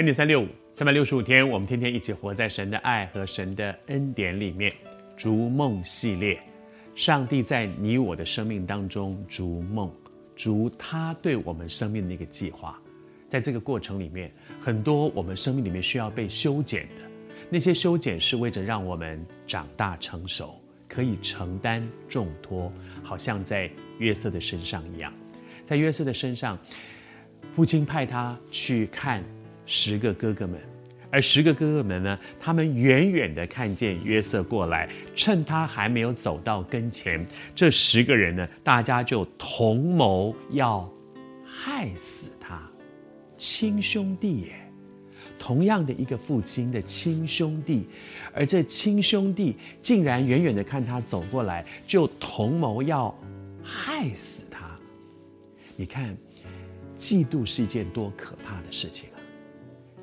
[0.00, 4.72] 恩典三六五，三百六十五天，我们天天一起活在神的爱和神的恩典里面。
[5.14, 6.40] 逐梦系列，
[6.94, 9.92] 上帝在你我的生命当中逐梦，
[10.34, 12.80] 逐他对我们生命的那个计划。
[13.28, 17.02] 在这个过程里面，很多我们生命里面需要被修剪的，
[17.50, 20.58] 那些修剪是为着让我们长大成熟，
[20.88, 22.72] 可以承担重托，
[23.02, 25.12] 好像在约瑟的身上一样，
[25.62, 26.58] 在约瑟的身上，
[27.52, 29.22] 父亲派他去看
[29.72, 30.58] 十个哥哥们，
[31.12, 37.24] 而十个哥哥们呢，他们远远的看见约瑟过来，趁他还没有走到跟前，
[37.54, 40.92] 这十个人呢，大家就同谋要
[41.44, 42.60] 害死他，
[43.38, 44.54] 亲兄弟耶，
[45.38, 47.86] 同样的一个父亲的亲兄弟，
[48.34, 53.16] 而这亲兄弟竟然远远的看他走过来，就同谋要
[53.62, 54.68] 害死他。
[55.76, 56.16] 你看，
[56.98, 59.08] 嫉妒是一件多可怕的事情。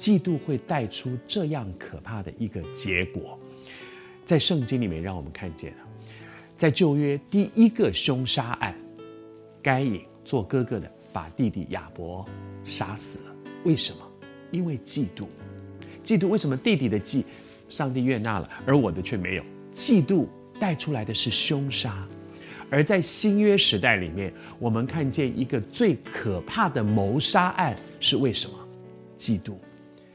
[0.00, 3.38] 嫉妒会带出这样可怕的一个结果，
[4.24, 5.74] 在圣经里面让我们看见，
[6.56, 8.74] 在旧约第一个凶杀案，
[9.62, 12.26] 该隐做哥哥的把弟弟亚伯
[12.64, 13.24] 杀死了。
[13.64, 13.98] 为什么？
[14.50, 15.26] 因为嫉妒。
[16.02, 17.22] 嫉妒为什么弟弟的嫉
[17.68, 19.44] 上帝悦纳了，而我的却没有？
[19.70, 20.26] 嫉妒
[20.58, 22.08] 带出来的是凶杀。
[22.70, 28.56] 而在新约时代里面，我们看见一个最可怕的谋杀案是为什么？
[29.18, 29.52] 嫉妒。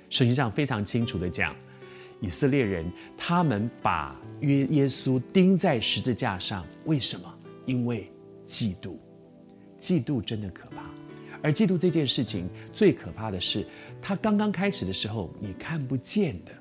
[0.10, 1.56] 圣经上非常清楚的讲，
[2.22, 7.34] 以色列人他们把约耶稣钉在十字架上，为什么？
[7.66, 8.12] 因为
[8.46, 8.96] 嫉妒，
[9.80, 10.86] 嫉妒真的可怕。
[11.42, 13.66] 而嫉妒这件事情最可怕的是，
[14.02, 16.52] 它刚刚开始的时候你看不见的，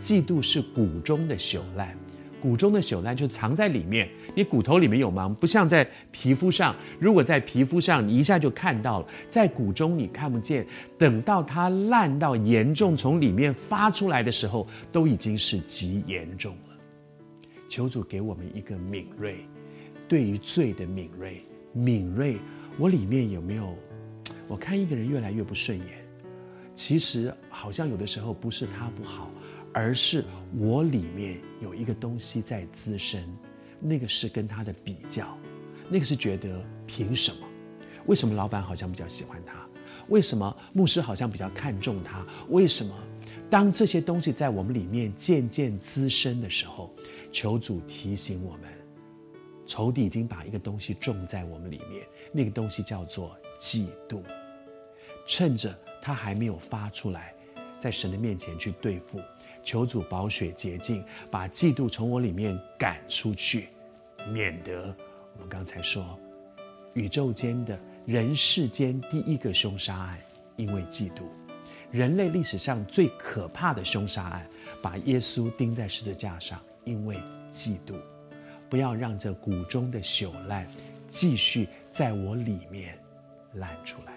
[0.00, 1.96] 嫉妒是骨中的朽烂。
[2.40, 6.74] 骨中的朽烂就藏在里面，你骨头里面有吗，不像在皮肤上。
[6.98, 10.66] 如果在皮肤上，你一下就看到了；在骨中你看不见，
[10.98, 16.76] 等到它烂到严重，从里面发出来的时候，都已经是极严重了。
[17.68, 19.36] 求主给我们一个敏锐，
[20.08, 21.40] 对于罪的敏锐。
[21.72, 22.36] 敏锐，
[22.78, 23.76] 我里面有没有？
[24.48, 25.86] 我看一个人越来越不顺眼，
[26.74, 29.30] 其实好像有的时候不是他不好。
[29.72, 30.24] 而是
[30.58, 33.22] 我里面有一个东西在滋生，
[33.78, 35.38] 那个是跟他的比较，
[35.88, 37.46] 那个是觉得凭什么？
[38.06, 39.66] 为什么老板好像比较喜欢他？
[40.08, 42.26] 为什么牧师好像比较看重他？
[42.48, 42.94] 为什么？
[43.48, 46.92] 当这些东西在我们里面渐渐滋生的时候，
[47.30, 48.62] 求主提醒我们，
[49.66, 54.22] 仇敌已经把一个东西种在我们里面，那个东西叫做嫉妒，
[55.26, 57.34] 趁着他还没有发出来，
[57.78, 59.20] 在神的面前去对付。
[59.62, 63.68] 求主保血洁净，把嫉妒从我里面赶出去，
[64.32, 64.94] 免得
[65.34, 66.18] 我们刚才说，
[66.94, 70.18] 宇宙间的人世间第一个凶杀案，
[70.56, 71.22] 因为嫉妒，
[71.90, 74.46] 人类历史上最可怕的凶杀案，
[74.82, 77.94] 把耶稣钉在十字架上，因为嫉妒。
[78.68, 80.64] 不要让这谷中的朽烂
[81.08, 82.96] 继续在我里面
[83.54, 84.12] 烂出来。